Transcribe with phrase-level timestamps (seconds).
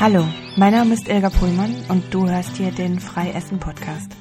[0.00, 0.24] Hallo,
[0.54, 4.12] mein Name ist Ilga Pullmann und du hörst hier den Freiessen Podcast.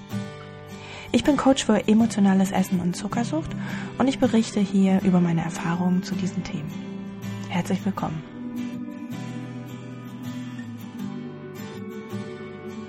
[1.12, 3.52] Ich bin Coach für emotionales Essen und Zuckersucht
[4.00, 6.72] und ich berichte hier über meine Erfahrungen zu diesen Themen.
[7.50, 8.24] Herzlich willkommen.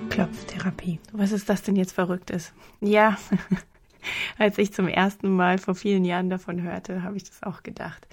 [0.08, 0.98] Klopftherapie.
[1.12, 2.54] Was ist das denn jetzt Verrücktes?
[2.80, 3.18] Ja,
[4.38, 8.08] als ich zum ersten Mal vor vielen Jahren davon hörte, habe ich das auch gedacht.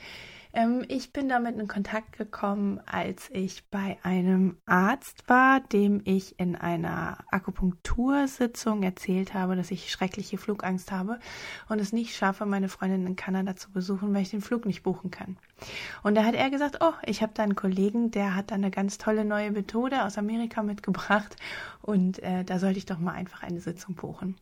[0.56, 6.40] Ähm, ich bin damit in Kontakt gekommen, als ich bei einem Arzt war, dem ich
[6.40, 11.20] in einer Akupunktursitzung erzählt habe, dass ich schreckliche Flugangst habe
[11.68, 14.82] und es nicht schaffe, meine Freundin in Kanada zu besuchen, weil ich den Flug nicht
[14.82, 15.36] buchen kann.
[16.04, 18.72] Und da hat er gesagt, oh, ich habe da einen Kollegen, der hat da eine
[18.72, 21.36] ganz tolle neue Methode aus Amerika mitgebracht
[21.82, 24.38] und äh, da sollte ich doch mal einfach eine Sitzung buchen.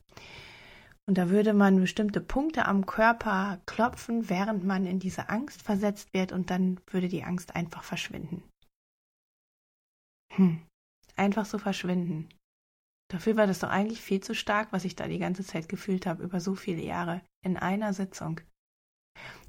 [1.05, 6.13] Und da würde man bestimmte Punkte am Körper klopfen, während man in diese Angst versetzt
[6.13, 8.43] wird und dann würde die Angst einfach verschwinden.
[10.35, 10.61] Hm.
[11.15, 12.29] Einfach so verschwinden.
[13.11, 16.05] Dafür war das doch eigentlich viel zu stark, was ich da die ganze Zeit gefühlt
[16.05, 18.41] habe, über so viele Jahre, in einer Sitzung.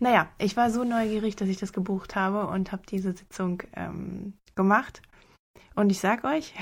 [0.00, 4.34] Naja, ich war so neugierig, dass ich das gebucht habe und habe diese Sitzung ähm,
[4.54, 5.00] gemacht.
[5.74, 6.52] Und ich sag euch,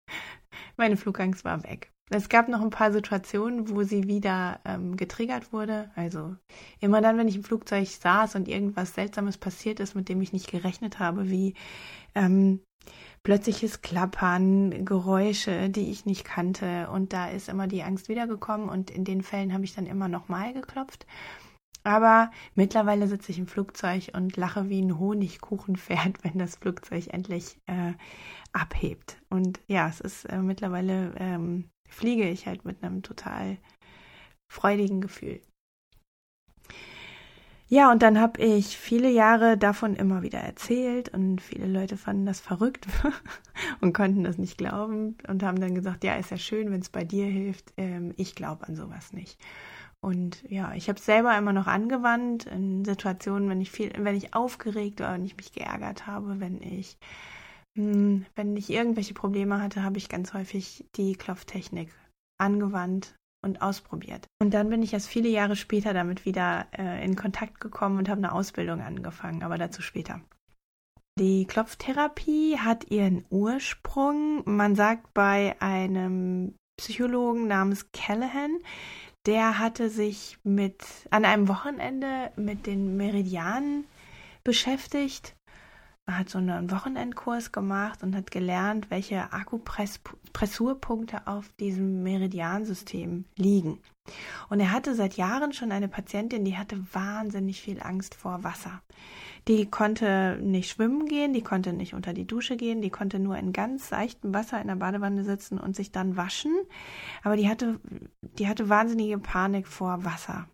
[0.76, 1.90] meine Flugangst war weg.
[2.10, 5.90] Es gab noch ein paar Situationen, wo sie wieder ähm, getriggert wurde.
[5.94, 6.36] Also
[6.80, 10.32] immer dann, wenn ich im Flugzeug saß und irgendwas Seltsames passiert ist, mit dem ich
[10.32, 11.54] nicht gerechnet habe, wie
[12.14, 12.60] ähm,
[13.22, 16.88] plötzliches Klappern, Geräusche, die ich nicht kannte.
[16.90, 20.08] Und da ist immer die Angst wiedergekommen und in den Fällen habe ich dann immer
[20.08, 21.06] nochmal geklopft.
[21.84, 27.60] Aber mittlerweile sitze ich im Flugzeug und lache wie ein Honigkuchenpferd, wenn das Flugzeug endlich
[27.66, 27.92] äh,
[28.52, 29.20] abhebt.
[29.28, 33.58] Und ja, es ist äh, mittlerweile ähm, fliege ich halt mit einem total
[34.48, 35.40] freudigen Gefühl.
[37.70, 42.24] Ja, und dann habe ich viele Jahre davon immer wieder erzählt und viele Leute fanden
[42.24, 42.86] das verrückt
[43.82, 46.88] und konnten das nicht glauben und haben dann gesagt, ja, ist ja schön, wenn es
[46.88, 47.74] bei dir hilft.
[47.76, 49.38] Ähm, ich glaube an sowas nicht.
[50.00, 54.16] Und ja, ich habe es selber immer noch angewandt in Situationen, wenn ich viel, wenn
[54.16, 56.96] ich aufgeregt oder wenn ich mich geärgert habe, wenn ich
[57.78, 61.90] wenn ich irgendwelche Probleme hatte, habe ich ganz häufig die Klopftechnik
[62.38, 64.26] angewandt und ausprobiert.
[64.42, 68.08] Und dann bin ich erst viele Jahre später damit wieder äh, in Kontakt gekommen und
[68.08, 70.20] habe eine Ausbildung angefangen, aber dazu später.
[71.20, 78.58] Die Klopftherapie hat ihren Ursprung, man sagt, bei einem Psychologen namens Callahan.
[79.26, 83.84] Der hatte sich mit an einem Wochenende mit den Meridianen
[84.44, 85.34] beschäftigt
[86.16, 93.78] hat so einen Wochenendkurs gemacht und hat gelernt, welche Akupressurpunkte auf diesem Meridiansystem liegen.
[94.48, 98.80] Und er hatte seit Jahren schon eine Patientin, die hatte wahnsinnig viel Angst vor Wasser.
[99.48, 103.36] Die konnte nicht schwimmen gehen, die konnte nicht unter die Dusche gehen, die konnte nur
[103.36, 106.52] in ganz seichtem Wasser in der Badewanne sitzen und sich dann waschen.
[107.22, 107.80] Aber die hatte,
[108.20, 110.48] die hatte wahnsinnige Panik vor Wasser.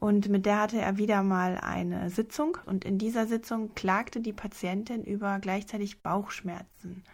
[0.00, 2.56] Und mit der hatte er wieder mal eine Sitzung.
[2.66, 7.04] Und in dieser Sitzung klagte die Patientin über gleichzeitig Bauchschmerzen.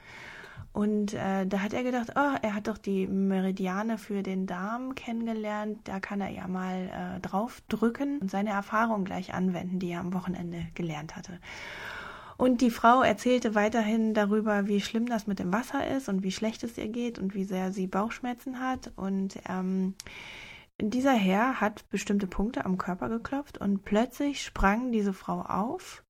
[0.73, 4.95] Und äh, da hat er gedacht, oh, er hat doch die Meridiane für den Darm
[4.95, 9.89] kennengelernt, da kann er ja mal äh, drauf drücken und seine Erfahrung gleich anwenden, die
[9.89, 11.41] er am Wochenende gelernt hatte.
[12.37, 16.33] Und die Frau erzählte weiterhin darüber, wie schlimm das mit dem Wasser ist und wie
[16.33, 18.93] schlecht es ihr geht und wie sehr sie Bauchschmerzen hat.
[18.97, 19.95] Und ähm,
[20.81, 26.05] dieser Herr hat bestimmte Punkte am Körper geklopft und plötzlich sprang diese Frau auf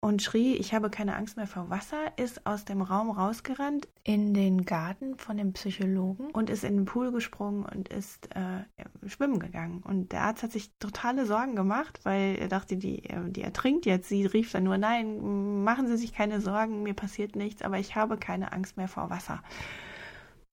[0.00, 4.32] und schrie, ich habe keine Angst mehr vor Wasser, ist aus dem Raum rausgerannt in
[4.32, 8.64] den Garten von dem Psychologen und ist in den Pool gesprungen und ist äh,
[9.08, 9.82] schwimmen gegangen.
[9.82, 14.08] Und der Arzt hat sich totale Sorgen gemacht, weil er dachte, die, die ertrinkt jetzt.
[14.08, 17.96] Sie rief dann nur, nein, machen Sie sich keine Sorgen, mir passiert nichts, aber ich
[17.96, 19.42] habe keine Angst mehr vor Wasser.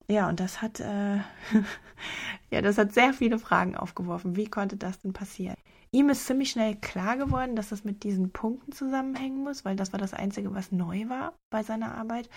[0.07, 1.17] Ja, und das hat, äh,
[2.51, 4.35] ja, das hat sehr viele Fragen aufgeworfen.
[4.35, 5.55] Wie konnte das denn passieren?
[5.91, 9.93] Ihm ist ziemlich schnell klar geworden, dass das mit diesen Punkten zusammenhängen muss, weil das
[9.93, 12.29] war das Einzige, was neu war bei seiner Arbeit.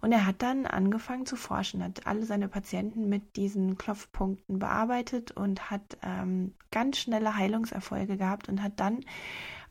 [0.00, 5.30] Und er hat dann angefangen zu forschen, hat alle seine Patienten mit diesen Klopfpunkten bearbeitet
[5.30, 9.00] und hat ähm, ganz schnelle Heilungserfolge gehabt und hat dann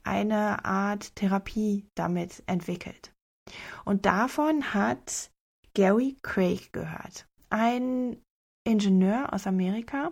[0.04, 3.12] eine Art Therapie damit entwickelt.
[3.86, 5.32] Und davon hat
[5.74, 8.18] Gary Craig gehört ein
[8.64, 10.12] Ingenieur aus Amerika,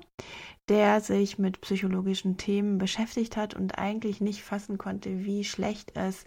[0.69, 6.25] der sich mit psychologischen Themen beschäftigt hat und eigentlich nicht fassen konnte, wie schlecht es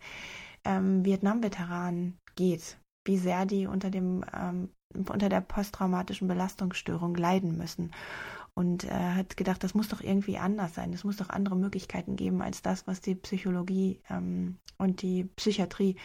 [0.65, 7.93] ähm, Vietnam-Veteranen geht, wie sehr die unter dem ähm, unter der posttraumatischen Belastungsstörung leiden müssen.
[8.55, 10.93] Und er hat gedacht, das muss doch irgendwie anders sein.
[10.93, 15.97] Es muss doch andere Möglichkeiten geben als das, was die Psychologie ähm, und die Psychiatrie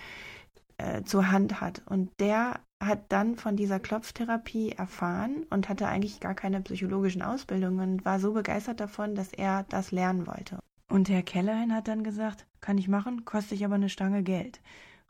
[0.77, 1.83] äh, zur Hand hat.
[1.85, 7.93] Und der hat dann von dieser Klopftherapie erfahren und hatte eigentlich gar keine psychologischen Ausbildungen
[7.93, 10.59] und war so begeistert davon, dass er das lernen wollte.
[10.89, 14.61] Und Herr Kellerhin hat dann gesagt, kann ich machen, kostet ich aber eine Stange Geld.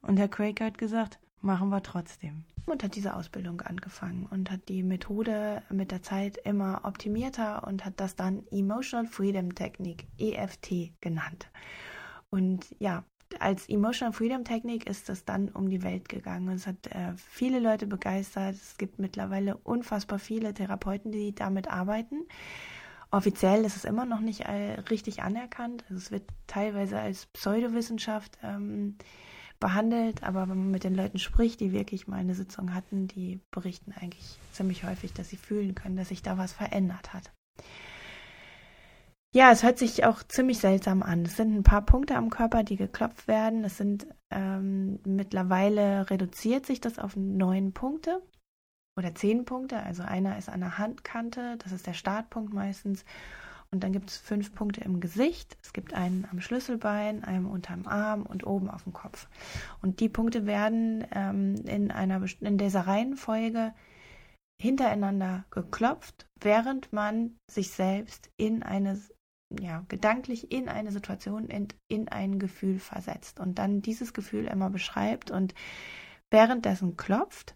[0.01, 2.45] Und Herr Craig hat gesagt, machen wir trotzdem.
[2.65, 7.85] Und hat diese Ausbildung angefangen und hat die Methode mit der Zeit immer optimierter und
[7.85, 11.49] hat das dann Emotional Freedom Technik, EFT, genannt.
[12.29, 13.05] Und ja,
[13.39, 16.50] als Emotional Freedom Technik ist es dann um die Welt gegangen.
[16.50, 18.56] Es hat äh, viele Leute begeistert.
[18.56, 22.25] Es gibt mittlerweile unfassbar viele Therapeuten, die damit arbeiten.
[23.09, 25.83] Offiziell ist es immer noch nicht äh, richtig anerkannt.
[25.89, 28.97] Also es wird teilweise als Pseudowissenschaft ähm,
[29.59, 33.39] behandelt, aber wenn man mit den Leuten spricht, die wirklich mal eine Sitzung hatten, die
[33.50, 37.31] berichten eigentlich ziemlich häufig, dass sie fühlen können, dass sich da was verändert hat.
[39.38, 41.22] Ja, es hört sich auch ziemlich seltsam an.
[41.22, 43.63] Es sind ein paar Punkte am Körper, die geklopft werden.
[43.66, 48.24] Es sind ähm, mittlerweile reduziert sich das auf neun Punkte
[48.98, 49.84] oder zehn Punkte.
[49.84, 53.06] Also einer ist an der Handkante, das ist der Startpunkt meistens.
[53.69, 55.56] Und dann gibt es fünf Punkte im Gesicht.
[55.62, 59.28] Es gibt einen am Schlüsselbein, einen unterm Arm und oben auf dem Kopf.
[59.84, 63.75] Und die Punkte werden ähm, in, einer, in dieser Reihenfolge
[64.60, 69.00] hintereinander geklopft, während man sich selbst in eine
[69.49, 74.69] ja, gedanklich in eine Situation, in, in ein Gefühl versetzt und dann dieses Gefühl immer
[74.69, 75.53] beschreibt und
[76.29, 77.55] währenddessen klopft.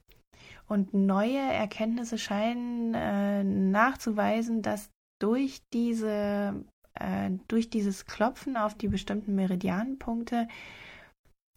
[0.67, 4.89] Und neue Erkenntnisse scheinen äh, nachzuweisen, dass
[5.19, 10.47] durch diese äh, durch dieses Klopfen auf die bestimmten Meridianpunkte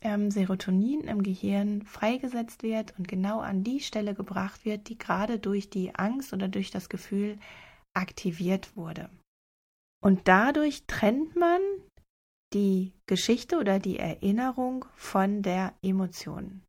[0.02, 5.38] ähm, Serotonin im Gehirn freigesetzt wird und genau an die Stelle gebracht wird, die gerade
[5.38, 7.38] durch die Angst oder durch das Gefühl
[7.94, 9.08] aktiviert wurde.
[10.04, 11.60] Und dadurch trennt man
[12.52, 16.62] die Geschichte oder die Erinnerung von der Emotion.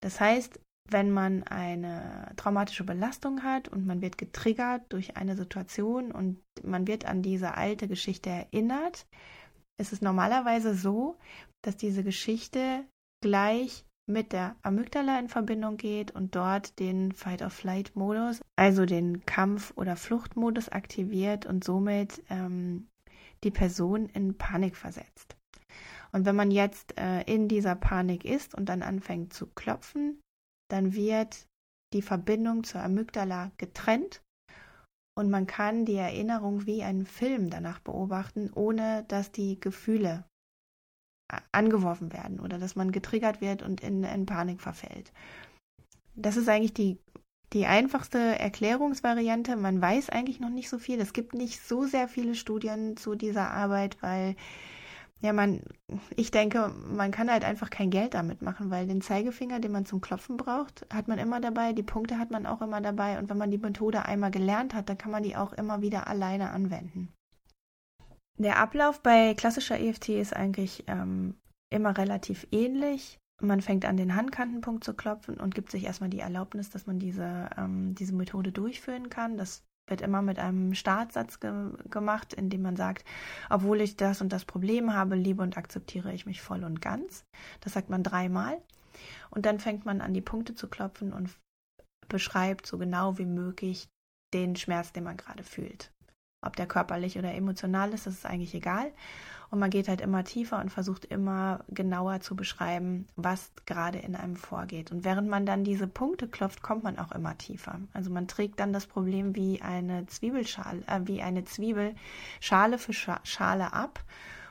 [0.00, 0.58] Das heißt,
[0.90, 6.88] wenn man eine traumatische Belastung hat und man wird getriggert durch eine Situation und man
[6.88, 9.06] wird an diese alte Geschichte erinnert,
[9.80, 11.18] ist es normalerweise so,
[11.64, 12.84] dass diese Geschichte
[13.22, 19.96] gleich mit der Amygdala in Verbindung geht und dort den Fight-of-Flight-Modus, also den Kampf- oder
[19.96, 22.88] Fluchtmodus aktiviert und somit ähm,
[23.44, 25.36] die Person in Panik versetzt.
[26.12, 30.20] Und wenn man jetzt äh, in dieser Panik ist und dann anfängt zu klopfen,
[30.68, 31.46] dann wird
[31.92, 34.22] die Verbindung zur Amygdala getrennt
[35.16, 40.24] und man kann die Erinnerung wie einen Film danach beobachten, ohne dass die Gefühle
[41.52, 45.12] angeworfen werden oder dass man getriggert wird und in, in Panik verfällt.
[46.14, 46.98] Das ist eigentlich die,
[47.52, 49.56] die einfachste Erklärungsvariante.
[49.56, 51.00] Man weiß eigentlich noch nicht so viel.
[51.00, 54.36] Es gibt nicht so sehr viele Studien zu dieser Arbeit, weil
[55.22, 55.60] ja, man,
[56.16, 59.84] ich denke, man kann halt einfach kein Geld damit machen, weil den Zeigefinger, den man
[59.84, 63.28] zum Klopfen braucht, hat man immer dabei, die Punkte hat man auch immer dabei und
[63.28, 66.50] wenn man die Methode einmal gelernt hat, dann kann man die auch immer wieder alleine
[66.50, 67.12] anwenden.
[68.40, 71.34] Der Ablauf bei klassischer EFT ist eigentlich ähm,
[71.68, 73.18] immer relativ ähnlich.
[73.42, 76.98] Man fängt an, den Handkantenpunkt zu klopfen und gibt sich erstmal die Erlaubnis, dass man
[76.98, 79.36] diese, ähm, diese Methode durchführen kann.
[79.36, 81.52] Das wird immer mit einem Startsatz ge
[81.90, 83.04] gemacht, in dem man sagt,
[83.50, 87.26] obwohl ich das und das Problem habe, liebe und akzeptiere ich mich voll und ganz.
[87.60, 88.62] Das sagt man dreimal.
[89.28, 91.28] Und dann fängt man an, die Punkte zu klopfen und
[92.08, 93.86] beschreibt so genau wie möglich
[94.32, 95.92] den Schmerz, den man gerade fühlt.
[96.42, 98.92] Ob der körperlich oder emotional ist, das ist eigentlich egal.
[99.50, 104.14] Und man geht halt immer tiefer und versucht immer genauer zu beschreiben, was gerade in
[104.14, 104.92] einem vorgeht.
[104.92, 107.80] Und während man dann diese Punkte klopft, kommt man auch immer tiefer.
[107.92, 111.94] Also man trägt dann das Problem wie eine Zwiebelschale, äh, wie eine Zwiebel
[112.38, 114.04] Schale für Schale ab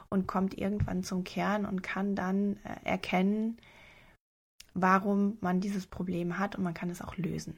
[0.10, 3.58] und kommt irgendwann zum Kern und kann dann äh, erkennen,
[4.74, 7.56] warum man dieses Problem hat und man kann es auch lösen.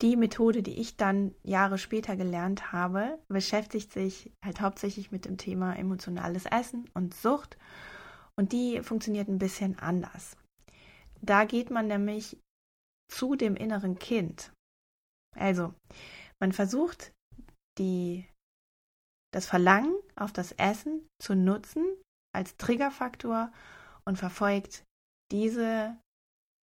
[0.00, 5.38] Die Methode, die ich dann Jahre später gelernt habe, beschäftigt sich halt hauptsächlich mit dem
[5.38, 7.58] Thema emotionales Essen und Sucht.
[8.36, 10.36] Und die funktioniert ein bisschen anders.
[11.20, 12.38] Da geht man nämlich
[13.10, 14.52] zu dem inneren Kind.
[15.36, 15.74] Also,
[16.40, 17.12] man versucht,
[17.78, 18.24] die,
[19.32, 21.84] das Verlangen auf das Essen zu nutzen
[22.32, 23.50] als Triggerfaktor
[24.04, 24.84] und verfolgt
[25.32, 25.98] diese,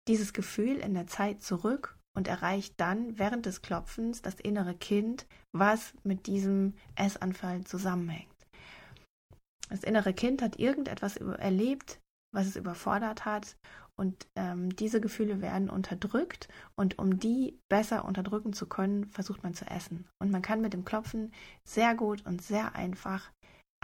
[0.06, 5.26] dieses Gefühl in der Zeit zurück und erreicht dann während des Klopfens das innere Kind,
[5.52, 8.28] was mit diesem Essanfall zusammenhängt.
[9.68, 12.00] Das innere Kind hat irgendetwas erlebt,
[12.32, 13.56] was es überfordert hat
[13.96, 19.54] und ähm, diese Gefühle werden unterdrückt und um die besser unterdrücken zu können, versucht man
[19.54, 20.08] zu essen.
[20.20, 21.32] Und man kann mit dem Klopfen
[21.64, 23.30] sehr gut und sehr einfach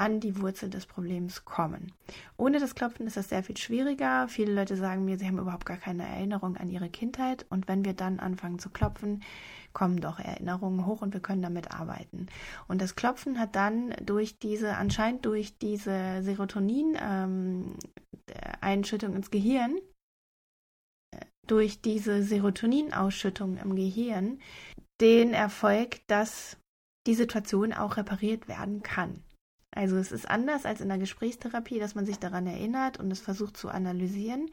[0.01, 1.93] an die Wurzel des Problems kommen.
[2.39, 4.29] Ohne das Klopfen ist das sehr viel schwieriger.
[4.29, 7.45] Viele Leute sagen mir, sie haben überhaupt gar keine Erinnerung an ihre Kindheit.
[7.51, 9.23] Und wenn wir dann anfangen zu klopfen,
[9.75, 12.29] kommen doch Erinnerungen hoch und wir können damit arbeiten.
[12.67, 19.77] Und das Klopfen hat dann durch diese, anscheinend durch diese Serotonin-Einschüttung ähm, ins Gehirn,
[21.47, 24.39] durch diese Serotoninausschüttung im Gehirn,
[25.03, 26.57] den Erfolg, dass
[27.07, 29.23] die Situation auch repariert werden kann.
[29.73, 33.21] Also es ist anders als in der Gesprächstherapie, dass man sich daran erinnert und es
[33.21, 34.51] versucht zu analysieren.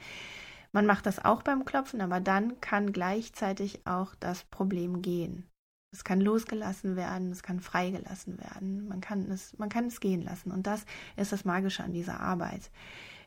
[0.71, 5.47] Man macht das auch beim Klopfen, aber dann kann gleichzeitig auch das Problem gehen.
[5.93, 10.21] Es kann losgelassen werden, es kann freigelassen werden, man kann es, man kann es gehen
[10.21, 10.51] lassen.
[10.51, 12.69] Und das ist das Magische an dieser Arbeit.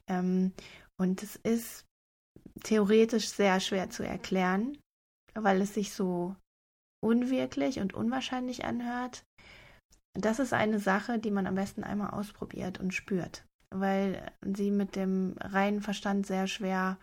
[0.07, 0.53] Ähm,
[0.97, 1.87] und es ist
[2.63, 4.79] theoretisch sehr schwer zu erklären,
[5.35, 6.37] weil es sich so
[7.03, 9.25] unwirklich und unwahrscheinlich anhört.
[10.19, 14.97] Das ist eine Sache, die man am besten einmal ausprobiert und spürt, weil sie mit
[14.97, 16.99] dem reinen Verstand sehr schwer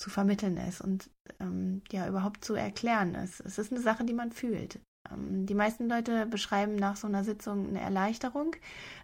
[0.00, 3.40] zu vermitteln ist und ähm, ja überhaupt zu erklären ist.
[3.40, 4.80] Es ist eine Sache, die man fühlt.
[5.10, 8.54] Ähm, die meisten Leute beschreiben nach so einer Sitzung eine Erleichterung,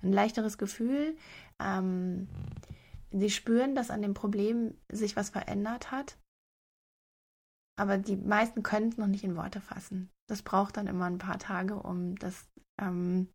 [0.03, 1.17] ein leichteres Gefühl.
[1.61, 2.29] Ähm,
[3.11, 6.17] sie spüren, dass an dem Problem sich was verändert hat,
[7.77, 10.11] aber die meisten können es noch nicht in Worte fassen.
[10.27, 12.49] Das braucht dann immer ein paar Tage, um das
[12.81, 13.29] ähm,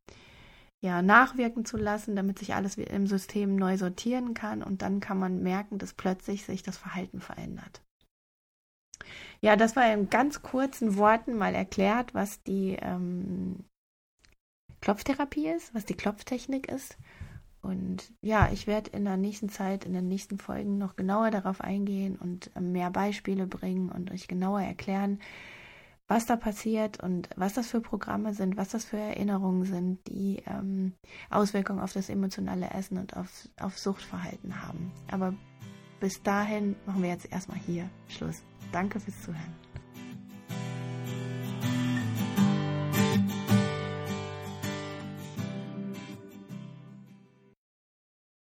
[0.81, 5.19] ja, nachwirken zu lassen, damit sich alles im System neu sortieren kann und dann kann
[5.19, 7.81] man merken, dass plötzlich sich das Verhalten verändert.
[9.41, 13.63] Ja, das war in ganz kurzen Worten mal erklärt, was die ähm,
[14.81, 16.98] Klopftherapie ist, was die Klopftechnik ist.
[17.62, 21.60] Und ja, ich werde in der nächsten Zeit, in den nächsten Folgen noch genauer darauf
[21.60, 25.19] eingehen und mehr Beispiele bringen und euch genauer erklären,
[26.10, 30.44] was da passiert und was das für Programme sind, was das für Erinnerungen sind, die
[30.48, 30.94] ähm,
[31.30, 33.30] Auswirkungen auf das emotionale Essen und auf,
[33.62, 34.92] auf Suchtverhalten haben.
[35.12, 35.36] Aber
[36.00, 38.42] bis dahin machen wir jetzt erstmal hier Schluss.
[38.72, 39.68] Danke fürs Zuhören.